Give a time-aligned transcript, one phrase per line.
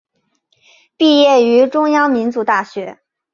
[0.97, 2.97] 毕业于中央民族大学。